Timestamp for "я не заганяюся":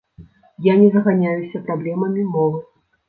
0.71-1.61